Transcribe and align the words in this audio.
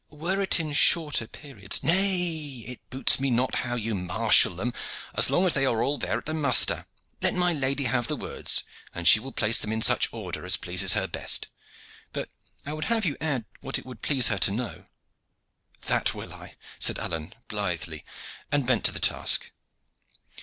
Were 0.09 0.41
it 0.41 0.59
in 0.59 0.73
shorter 0.73 1.27
periods" 1.27 1.83
"Nay, 1.83 2.65
it 2.67 2.89
boots 2.89 3.19
me 3.19 3.29
not 3.29 3.53
how 3.57 3.75
you 3.75 3.93
marshal 3.93 4.55
them, 4.55 4.73
as 5.13 5.29
long 5.29 5.45
as 5.45 5.53
they 5.53 5.63
are 5.63 5.83
all 5.83 5.99
there 5.99 6.17
at 6.17 6.25
the 6.25 6.33
muster. 6.33 6.87
Let 7.21 7.35
my 7.35 7.53
lady 7.53 7.83
have 7.83 8.07
the 8.07 8.15
words, 8.15 8.63
and 8.95 9.07
she 9.07 9.19
will 9.19 9.31
place 9.31 9.59
them 9.59 9.71
in 9.71 9.83
such 9.83 10.11
order 10.11 10.43
as 10.43 10.57
pleases 10.57 10.93
her 10.93 11.05
best. 11.07 11.49
But 12.13 12.31
I 12.65 12.73
would 12.73 12.85
have 12.85 13.05
you 13.05 13.15
add 13.21 13.45
what 13.59 13.77
it 13.77 13.85
would 13.85 14.01
please 14.01 14.29
her 14.29 14.39
to 14.39 14.49
know." 14.49 14.85
"That 15.85 16.15
will 16.15 16.33
I," 16.33 16.55
said 16.79 16.97
Alleyne, 16.97 17.35
blithely, 17.47 18.03
and 18.51 18.65
bent 18.65 18.83
to 18.85 18.91
the 18.91 18.99
task. 18.99 19.51